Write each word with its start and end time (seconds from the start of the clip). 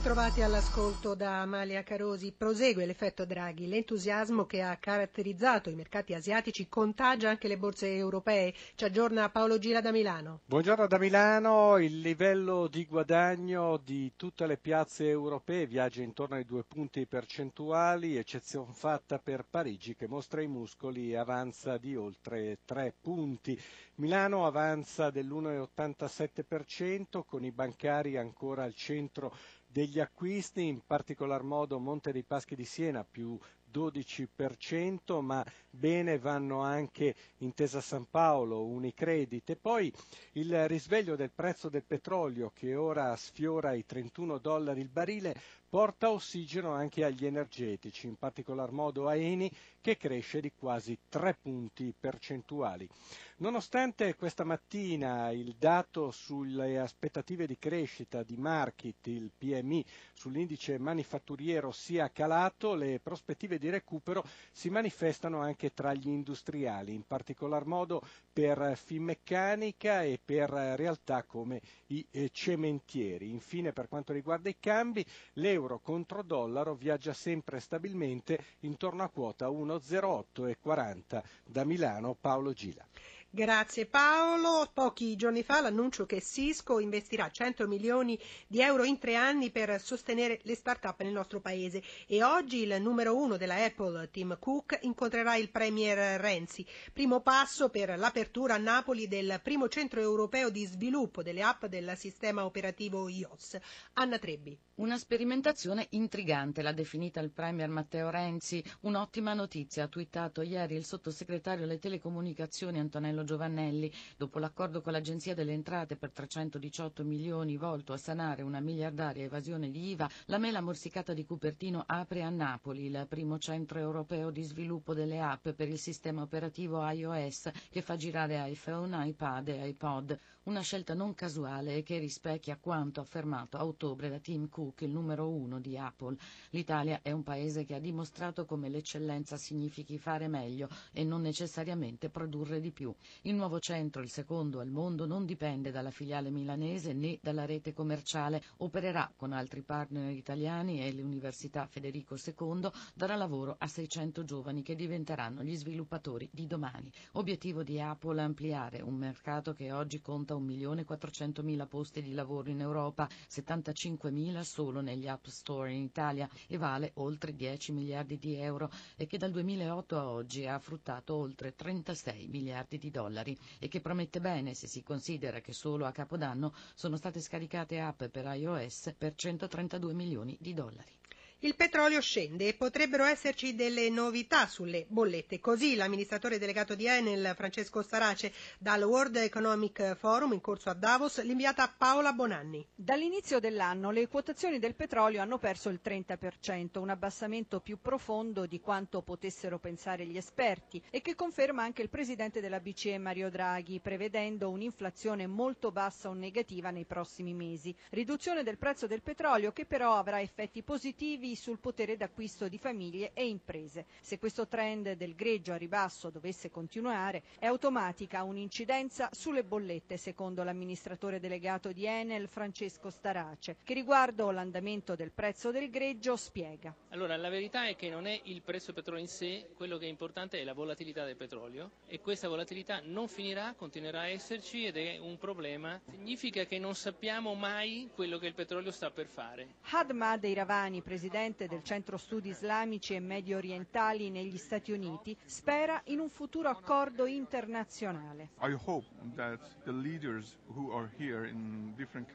Bentrovati 0.00 0.40
all'ascolto 0.40 1.14
da 1.14 1.42
Amalia 1.42 1.82
Carosi. 1.82 2.32
Prosegue 2.34 2.86
l'effetto 2.86 3.26
Draghi. 3.26 3.68
L'entusiasmo 3.68 4.46
che 4.46 4.62
ha 4.62 4.74
caratterizzato 4.78 5.68
i 5.68 5.74
mercati 5.74 6.14
asiatici 6.14 6.70
contagia 6.70 7.28
anche 7.28 7.48
le 7.48 7.58
borse 7.58 7.94
europee. 7.94 8.54
Ci 8.76 8.84
aggiorna 8.86 9.28
Paolo 9.28 9.58
Gira 9.58 9.82
da 9.82 9.92
Milano. 9.92 10.40
Buongiorno 10.46 10.86
da 10.86 10.98
Milano. 10.98 11.76
Il 11.76 12.00
livello 12.00 12.66
di 12.66 12.86
guadagno 12.86 13.76
di 13.76 14.12
tutte 14.16 14.46
le 14.46 14.56
piazze 14.56 15.06
europee 15.06 15.66
viaggia 15.66 16.00
intorno 16.00 16.36
ai 16.36 16.46
due 16.46 16.64
punti 16.64 17.04
percentuali, 17.04 18.16
eccezione 18.16 18.72
fatta 18.72 19.18
per 19.18 19.44
Parigi 19.50 19.94
che 19.96 20.08
mostra 20.08 20.40
i 20.40 20.48
muscoli 20.48 21.12
e 21.12 21.16
avanza 21.18 21.76
di 21.76 21.94
oltre 21.94 22.60
tre 22.64 22.94
punti. 22.98 23.60
Milano 23.96 24.46
avanza 24.46 25.10
dell'1,87% 25.10 27.22
con 27.26 27.44
i 27.44 27.52
bancari 27.52 28.16
ancora 28.16 28.62
al 28.64 28.72
centro 28.74 29.36
degli 29.72 30.00
acquisti, 30.00 30.66
in 30.66 30.80
particolar 30.84 31.42
modo 31.42 31.78
Monte 31.78 32.10
dei 32.12 32.24
Paschi 32.24 32.56
di 32.56 32.64
Siena 32.64 33.04
più 33.04 33.38
12%, 33.72 35.20
ma 35.20 35.44
bene 35.70 36.18
vanno 36.18 36.60
anche 36.60 37.14
Intesa 37.38 37.80
San 37.80 38.06
Paolo, 38.10 38.64
Unicredit 38.64 39.50
e 39.50 39.56
poi 39.56 39.92
il 40.32 40.66
risveglio 40.68 41.16
del 41.16 41.30
prezzo 41.30 41.68
del 41.68 41.84
petrolio 41.84 42.50
che 42.54 42.74
ora 42.74 43.14
sfiora 43.16 43.72
i 43.72 43.86
31 43.86 44.38
dollari 44.38 44.80
il 44.80 44.88
barile 44.88 45.34
porta 45.70 46.10
ossigeno 46.10 46.72
anche 46.72 47.04
agli 47.04 47.24
energetici, 47.24 48.08
in 48.08 48.16
particolar 48.16 48.72
modo 48.72 49.06
a 49.06 49.14
Eni 49.14 49.48
che 49.80 49.96
cresce 49.96 50.40
di 50.40 50.50
quasi 50.52 50.98
3 51.08 51.38
punti 51.40 51.94
percentuali. 51.98 52.88
Nonostante 53.36 54.16
questa 54.16 54.42
mattina 54.42 55.30
il 55.30 55.54
dato 55.56 56.10
sulle 56.10 56.76
aspettative 56.78 57.46
di 57.46 57.56
crescita 57.56 58.24
di 58.24 58.36
market, 58.36 59.06
il 59.06 59.30
PMI, 59.34 59.84
sull'indice 60.12 60.76
manifatturiero 60.76 61.70
sia 61.70 62.10
calato, 62.10 62.74
le 62.74 62.98
prospettive 63.00 63.56
di 63.60 63.70
recupero 63.70 64.24
si 64.50 64.70
manifestano 64.70 65.40
anche 65.40 65.72
tra 65.72 65.92
gli 65.94 66.08
industriali, 66.08 66.94
in 66.94 67.06
particolar 67.06 67.66
modo 67.66 68.02
per 68.32 68.72
Finmeccanica 68.76 70.02
e 70.02 70.18
per 70.24 70.48
realtà 70.50 71.22
come 71.22 71.60
i 71.88 72.04
eh, 72.10 72.30
cementieri. 72.32 73.30
Infine 73.30 73.72
per 73.72 73.86
quanto 73.88 74.12
riguarda 74.12 74.48
i 74.48 74.56
cambi, 74.58 75.04
l'euro 75.34 75.78
contro 75.78 76.22
dollaro 76.22 76.74
viaggia 76.74 77.12
sempre 77.12 77.60
stabilmente 77.60 78.42
intorno 78.60 79.02
a 79.04 79.08
quota 79.08 79.46
1,0840 79.48 81.22
da 81.44 81.64
Milano 81.64 82.16
Paolo 82.18 82.52
Gila. 82.52 82.84
Grazie 83.32 83.86
Paolo. 83.86 84.68
Pochi 84.74 85.14
giorni 85.14 85.44
fa 85.44 85.60
l'annuncio 85.60 86.04
che 86.04 86.20
Cisco 86.20 86.80
investirà 86.80 87.30
100 87.30 87.68
milioni 87.68 88.18
di 88.48 88.60
euro 88.60 88.82
in 88.82 88.98
tre 88.98 89.14
anni 89.14 89.50
per 89.52 89.80
sostenere 89.80 90.40
le 90.42 90.56
start-up 90.56 91.00
nel 91.02 91.12
nostro 91.12 91.38
paese 91.40 91.80
e 92.08 92.24
oggi 92.24 92.62
il 92.64 92.82
numero 92.82 93.16
uno 93.16 93.36
della 93.36 93.62
Apple, 93.64 94.10
Tim 94.10 94.36
Cook, 94.40 94.80
incontrerà 94.82 95.36
il 95.36 95.48
Premier 95.50 96.20
Renzi. 96.20 96.66
Primo 96.92 97.20
passo 97.20 97.68
per 97.68 97.96
l'apertura 97.96 98.54
a 98.54 98.58
Napoli 98.58 99.06
del 99.06 99.38
primo 99.44 99.68
centro 99.68 100.00
europeo 100.00 100.50
di 100.50 100.64
sviluppo 100.64 101.22
delle 101.22 101.42
app 101.42 101.66
del 101.66 101.92
sistema 101.96 102.44
operativo 102.44 103.08
iOS. 103.08 103.58
Anna 103.92 104.18
Trebbi. 104.18 104.58
Una 104.80 104.96
sperimentazione 104.96 105.88
intrigante, 105.90 106.62
l'ha 106.62 106.72
definita 106.72 107.20
il 107.20 107.30
Premier 107.30 107.68
Matteo 107.68 108.08
Renzi. 108.08 108.64
Un'ottima 108.80 109.34
notizia, 109.34 109.84
ha 109.84 109.88
twittato 109.88 110.40
ieri 110.40 110.74
il 110.74 110.86
sottosegretario 110.86 111.64
alle 111.64 111.78
telecomunicazioni 111.78 112.78
Antonello 112.78 113.19
Giovannelli. 113.24 113.92
Dopo 114.16 114.38
l'accordo 114.38 114.80
con 114.80 114.92
l'Agenzia 114.92 115.34
delle 115.34 115.52
Entrate 115.52 115.96
per 115.96 116.10
318 116.10 117.04
milioni 117.04 117.56
volto 117.56 117.92
a 117.92 117.96
sanare 117.96 118.42
una 118.42 118.60
miliardaria 118.60 119.24
evasione 119.24 119.70
di 119.70 119.90
IVA, 119.90 120.08
la 120.26 120.38
mela 120.38 120.60
morsicata 120.60 121.12
di 121.12 121.24
Cupertino 121.24 121.84
apre 121.86 122.22
a 122.22 122.28
Napoli 122.30 122.86
il 122.86 123.06
primo 123.08 123.38
centro 123.38 123.78
europeo 123.78 124.30
di 124.30 124.42
sviluppo 124.42 124.94
delle 124.94 125.20
app 125.20 125.48
per 125.50 125.68
il 125.68 125.78
sistema 125.78 126.22
operativo 126.22 126.86
iOS 126.88 127.50
che 127.70 127.82
fa 127.82 127.96
girare 127.96 128.48
iPhone, 128.48 129.06
iPad 129.06 129.48
e 129.48 129.68
iPod. 129.68 130.18
Una 130.44 130.62
scelta 130.62 130.94
non 130.94 131.14
casuale 131.14 131.76
e 131.76 131.82
che 131.82 131.98
rispecchia 131.98 132.56
quanto 132.56 133.02
affermato 133.02 133.58
a 133.58 133.66
ottobre 133.66 134.08
da 134.08 134.18
Tim 134.18 134.48
Cook, 134.48 134.80
il 134.80 134.90
numero 134.90 135.28
uno 135.28 135.60
di 135.60 135.76
Apple. 135.76 136.16
L'Italia 136.50 137.00
è 137.02 137.12
un 137.12 137.22
paese 137.22 137.64
che 137.64 137.74
ha 137.74 137.78
dimostrato 137.78 138.46
come 138.46 138.70
l'eccellenza 138.70 139.36
significhi 139.36 139.98
fare 139.98 140.28
meglio 140.28 140.70
e 140.92 141.04
non 141.04 141.20
necessariamente 141.20 142.08
produrre 142.08 142.58
di 142.58 142.70
più. 142.70 142.92
Il 143.22 143.34
nuovo 143.34 143.60
centro, 143.60 144.00
il 144.00 144.08
secondo 144.08 144.60
al 144.60 144.70
mondo, 144.70 145.04
non 145.04 145.26
dipende 145.26 145.70
dalla 145.70 145.90
filiale 145.90 146.30
milanese 146.30 146.94
né 146.94 147.18
dalla 147.20 147.44
rete 147.44 147.74
commerciale, 147.74 148.42
opererà 148.58 149.12
con 149.14 149.32
altri 149.32 149.60
partner 149.60 150.10
italiani 150.10 150.82
e 150.82 150.90
l'Università 150.94 151.66
Federico 151.66 152.16
II 152.16 152.70
darà 152.94 153.14
lavoro 153.14 153.56
a 153.58 153.66
600 153.66 154.24
giovani 154.24 154.62
che 154.62 154.74
diventeranno 154.74 155.42
gli 155.42 155.54
sviluppatori 155.54 156.30
di 156.32 156.46
domani. 156.46 156.90
Obiettivo 157.12 157.62
di 157.62 157.78
Apple 157.78 158.22
ampliare 158.22 158.80
un 158.80 158.94
mercato 158.94 159.52
che 159.52 159.70
oggi 159.70 160.00
conta 160.00 160.28
1.400.000 160.40 161.66
posti 161.66 162.02
di 162.02 162.12
lavoro 162.12 162.50
in 162.50 162.60
Europa, 162.60 163.08
75.000 163.28 164.40
solo 164.42 164.80
negli 164.80 165.06
App 165.06 165.26
Store 165.26 165.72
in 165.72 165.82
Italia 165.82 166.28
e 166.46 166.56
vale 166.56 166.92
oltre 166.94 167.34
10 167.34 167.72
miliardi 167.72 168.18
di 168.18 168.36
euro 168.36 168.70
e 168.96 169.06
che 169.06 169.18
dal 169.18 169.30
2008 169.30 169.98
a 169.98 170.08
oggi 170.08 170.46
ha 170.46 170.58
fruttato 170.58 171.14
oltre 171.14 171.54
36 171.54 172.26
miliardi 172.28 172.78
di 172.78 172.90
dollari 172.90 173.36
e 173.58 173.68
che 173.68 173.80
promette 173.80 174.20
bene 174.20 174.54
se 174.54 174.66
si 174.66 174.82
considera 174.82 175.40
che 175.40 175.52
solo 175.52 175.86
a 175.86 175.92
Capodanno 175.92 176.52
sono 176.74 176.96
state 176.96 177.20
scaricate 177.20 177.80
app 177.80 178.04
per 178.04 178.24
iOS 178.34 178.94
per 178.96 179.14
132 179.14 179.92
milioni 179.94 180.36
di 180.40 180.54
dollari. 180.54 180.99
Il 181.42 181.54
petrolio 181.54 182.02
scende 182.02 182.48
e 182.48 182.52
potrebbero 182.54 183.04
esserci 183.04 183.54
delle 183.54 183.88
novità 183.88 184.46
sulle 184.46 184.84
bollette. 184.86 185.40
Così 185.40 185.74
l'amministratore 185.74 186.38
delegato 186.38 186.74
di 186.74 186.86
Enel, 186.86 187.32
Francesco 187.34 187.80
Starace, 187.80 188.30
dal 188.58 188.82
World 188.82 189.16
Economic 189.16 189.94
Forum 189.94 190.34
in 190.34 190.42
corso 190.42 190.68
a 190.68 190.74
Davos, 190.74 191.22
l'inviata 191.22 191.74
Paola 191.74 192.12
Bonanni. 192.12 192.66
Dall'inizio 192.74 193.40
dell'anno 193.40 193.90
le 193.90 194.06
quotazioni 194.06 194.58
del 194.58 194.74
petrolio 194.74 195.22
hanno 195.22 195.38
perso 195.38 195.70
il 195.70 195.80
30%, 195.82 196.78
un 196.78 196.90
abbassamento 196.90 197.60
più 197.60 197.78
profondo 197.80 198.44
di 198.44 198.60
quanto 198.60 199.00
potessero 199.00 199.58
pensare 199.58 200.04
gli 200.04 200.18
esperti 200.18 200.82
e 200.90 201.00
che 201.00 201.14
conferma 201.14 201.62
anche 201.62 201.80
il 201.80 201.88
presidente 201.88 202.42
della 202.42 202.60
BCE 202.60 202.98
Mario 202.98 203.30
Draghi, 203.30 203.80
prevedendo 203.80 204.50
un'inflazione 204.50 205.26
molto 205.26 205.72
bassa 205.72 206.10
o 206.10 206.12
negativa 206.12 206.68
nei 206.68 206.84
prossimi 206.84 207.32
mesi. 207.32 207.74
Riduzione 207.88 208.42
del 208.42 208.58
prezzo 208.58 208.86
del 208.86 209.00
petrolio 209.00 209.52
che 209.52 209.64
però 209.64 209.96
avrà 209.96 210.20
effetti 210.20 210.62
positivi 210.62 211.28
sul 211.36 211.58
potere 211.58 211.96
d'acquisto 211.96 212.48
di 212.48 212.58
famiglie 212.58 213.12
e 213.14 213.26
imprese. 213.26 213.86
Se 214.00 214.18
questo 214.18 214.46
trend 214.48 214.92
del 214.92 215.14
greggio 215.14 215.52
a 215.52 215.56
ribasso 215.56 216.10
dovesse 216.10 216.50
continuare, 216.50 217.22
è 217.38 217.46
automatica 217.46 218.22
un'incidenza 218.22 219.08
sulle 219.12 219.44
bollette, 219.44 219.96
secondo 219.96 220.42
l'amministratore 220.42 221.20
delegato 221.20 221.72
di 221.72 221.86
Enel 221.86 222.28
Francesco 222.28 222.90
Starace, 222.90 223.56
che 223.62 223.74
riguardo 223.74 224.30
l'andamento 224.30 224.94
del 224.96 225.12
prezzo 225.12 225.50
del 225.50 225.70
greggio 225.70 226.16
spiega. 226.16 226.74
Allora, 226.90 227.16
la 227.16 227.28
verità 227.28 227.66
è 227.66 227.76
che 227.76 227.88
non 227.88 228.06
è 228.06 228.18
il 228.24 228.42
prezzo 228.42 228.66
del 228.72 228.74
petrolio 228.82 229.02
in 229.02 229.08
sé, 229.08 229.48
quello 229.54 229.78
che 229.78 229.86
è 229.86 229.88
importante 229.88 230.40
è 230.40 230.44
la 230.44 230.54
volatilità 230.54 231.04
del 231.04 231.16
petrolio 231.16 231.70
e 231.86 232.00
questa 232.00 232.28
volatilità 232.28 232.80
non 232.84 233.08
finirà, 233.08 233.54
continuerà 233.56 234.00
a 234.00 234.08
esserci 234.08 234.64
ed 234.64 234.76
è 234.76 234.98
un 234.98 235.18
problema. 235.18 235.80
Significa 235.90 236.44
che 236.44 236.58
non 236.58 236.74
sappiamo 236.74 237.34
mai 237.34 237.88
quello 237.94 238.18
che 238.18 238.26
il 238.26 238.34
petrolio 238.34 238.70
sta 238.72 238.90
per 238.90 239.06
fare. 239.06 239.46
Hadmad 239.70 240.24
Iravani, 240.24 240.80
presidente 240.82 241.18
presidente 241.20 241.48
del 241.48 241.62
Centro 241.62 241.98
Studi 241.98 242.30
Islamici 242.30 242.94
e 242.94 243.00
Medio 243.00 243.36
Orientali 243.36 244.08
negli 244.08 244.38
Stati 244.38 244.72
Uniti, 244.72 245.14
spera 245.26 245.78
in 245.86 245.98
un 245.98 246.08
futuro 246.08 246.48
accordo 246.48 247.04
internazionale. 247.04 248.30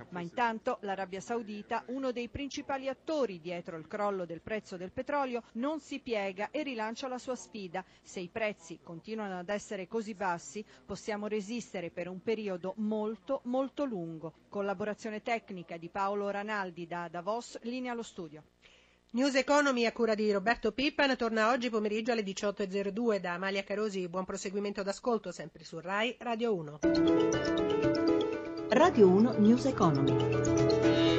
Ma 0.10 0.22
intanto 0.22 0.78
l'Arabia 0.81 1.22
Saudita, 1.22 1.84
uno 1.88 2.12
dei 2.12 2.30
principali 2.30 2.88
attori 2.88 3.40
dietro 3.40 3.78
il 3.78 3.88
crollo 3.88 4.25
del 4.25 4.42
prezzo 4.42 4.75
del 4.75 4.92
petrolio, 4.92 5.44
non 5.54 5.80
si 5.80 6.00
piega 6.00 6.50
e 6.50 6.63
rilancia 6.63 7.07
la 7.07 7.19
sua 7.19 7.36
sfida. 7.36 7.86
Se 8.02 8.19
i 8.19 8.30
prezzi 8.30 8.80
continuano 8.81 9.38
ad 9.38 9.50
essere 9.50 9.88
così 9.88 10.16
bassi, 10.16 10.66
possiamo 10.84 11.28
resistere 11.28 11.92
per 11.92 12.07
un 12.07 12.24
periodo 12.24 12.74
molto, 12.78 13.42
molto 13.44 13.86
lungo. 13.86 14.34
Collaborazione 14.50 15.22
tecnica 15.22 15.78
di 15.78 15.90
Paolo 15.90 16.31
Ranaldi 16.31 16.88
da 16.88 17.07
Davos, 17.07 17.60
linea 17.62 17.92
allo 17.92 18.02
studio. 18.02 18.42
News 19.16 19.36
Economy 19.36 19.86
a 19.86 19.94
cura 19.94 20.14
di 20.14 20.30
Roberto 20.30 20.74
Pippan 20.74 21.16
torna 21.16 21.50
oggi 21.50 21.70
pomeriggio 21.70 22.12
alle 22.12 22.22
18.02 22.22 23.20
da 23.20 23.36
Amalia 23.36 23.64
Carosi. 23.64 24.10
Buon 24.10 24.26
proseguimento 24.26 24.84
d'ascolto 24.84 25.32
sempre 25.32 25.64
su 25.64 25.80
RAI 25.80 26.18
Radio 26.20 26.54
1. 26.54 26.80
Radio 28.72 29.08
1 29.08 29.36
News 29.38 29.64
Economy. 29.68 31.15